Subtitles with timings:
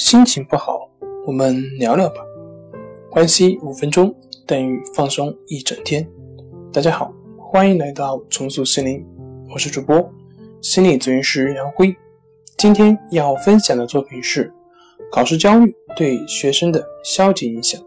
[0.00, 0.88] 心情不好，
[1.26, 2.22] 我们聊聊吧。
[3.10, 4.12] 关系五分钟
[4.46, 6.08] 等于放松一整天。
[6.72, 9.06] 大家好，欢迎来到重塑心灵，
[9.52, 10.10] 我是主播
[10.62, 11.94] 心理咨询师杨辉。
[12.56, 14.50] 今天要分享的作品是
[15.12, 17.78] 考试焦虑对学生的消极影响。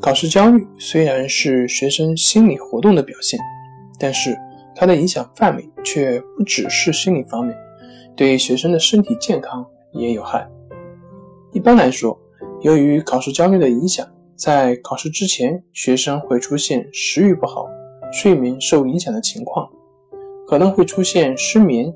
[0.00, 3.36] 考试焦虑虽然是学生心理活动的表现，
[3.98, 4.38] 但是
[4.74, 7.56] 它的影响范围却不只是心理方面，
[8.16, 10.48] 对学生的身体健康也有害。
[11.52, 12.18] 一般来说，
[12.62, 17.66] 由于考试焦虑的影响，在考试之前，学生会出现食欲不好、
[18.12, 19.68] 睡眠受影响的情况，
[20.48, 21.92] 可能会出现失眠，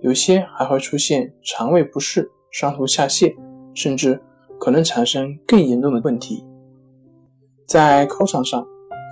[0.00, 3.34] 有些还会出现肠胃不适、上吐下泻，
[3.74, 4.20] 甚至
[4.58, 6.44] 可能产生更严重的问题。
[7.66, 8.66] 在考场上，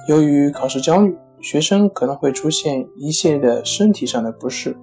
[0.08, 4.74] 由于考试焦虑，学生可能会出现一系列的身体上的不适，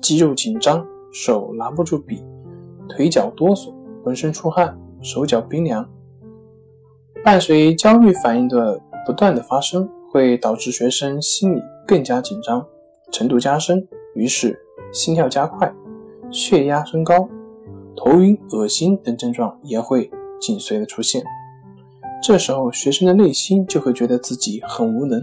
[0.00, 2.24] 肌肉紧张，手拿不住笔，
[2.88, 3.70] 腿脚哆嗦，
[4.02, 5.86] 浑身出汗，手脚冰凉。
[7.22, 12.66] 伴随焦虑反应的不断的发生，会导致学生心理更加紧张，
[13.12, 14.58] 程度加深，于是
[14.94, 15.70] 心跳加快，
[16.30, 17.28] 血压升高，
[17.94, 21.22] 头晕、恶心等症状也会紧随的出现。
[22.22, 25.20] 这时候，学生的内心就会觉得自己很无能，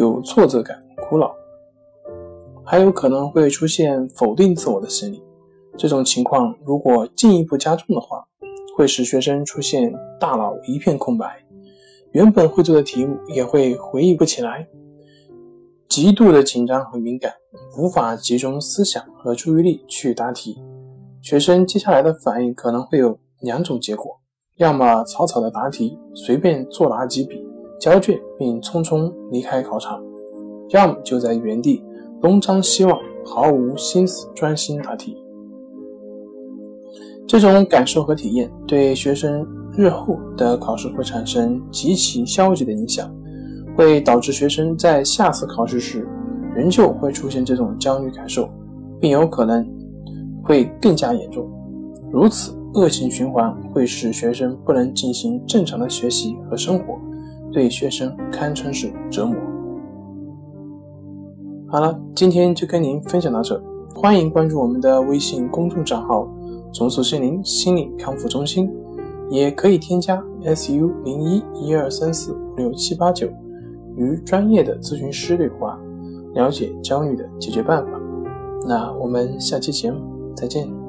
[0.00, 1.30] 有挫折感、苦恼，
[2.64, 5.22] 还有可能会出现否定自我的心理。
[5.76, 8.24] 这种情况如果进一步加重的话，
[8.74, 11.44] 会使学生出现大脑一片空白，
[12.12, 14.66] 原本会做的题目也会回忆不起来，
[15.86, 17.34] 极度的紧张和敏感，
[17.76, 20.58] 无法集中思想和注意力去答题。
[21.20, 24.18] 学生接下来的反应可能会有两种结果。
[24.56, 27.46] 要么草草的答题，随便作答几笔，
[27.80, 29.98] 交卷并匆匆离开考场；
[30.68, 31.82] 要么就在原地
[32.20, 35.16] 东张西望，毫无心思专心答题。
[37.26, 43.10] 这种感受和体验对学生日后的考试会产生极其消极的影响，
[43.74, 46.06] 会导致学生在下次考试时
[46.54, 48.48] 仍旧会出现这种焦虑感受，
[49.00, 49.66] 并有可能
[50.44, 51.50] 会更加严重。
[52.12, 52.54] 如此。
[52.72, 56.96] 恶性循环会使学生不能进行正常的学习和生活，
[57.52, 59.36] 对学生堪称是折磨。
[61.68, 63.62] 好了，今天就跟您分享到这，
[63.94, 66.28] 欢迎关注我们的微信公众账号
[66.74, 68.68] “重塑心灵心理康复中心”，
[69.30, 73.28] 也可以添加 “su 零一一二三四五六七八九”
[73.96, 75.78] 与专业的咨询师对话，
[76.34, 77.90] 了解焦虑的解决办法。
[78.66, 80.00] 那我们下期节目
[80.34, 80.79] 再见。